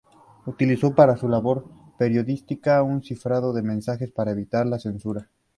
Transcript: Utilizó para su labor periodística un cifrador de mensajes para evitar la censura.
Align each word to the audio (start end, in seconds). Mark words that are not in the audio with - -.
Utilizó 0.47 0.95
para 0.95 1.15
su 1.15 1.29
labor 1.29 1.63
periodística 1.99 2.81
un 2.81 3.03
cifrador 3.03 3.53
de 3.53 3.61
mensajes 3.61 4.09
para 4.09 4.31
evitar 4.31 4.65
la 4.65 4.79
censura. 4.79 5.29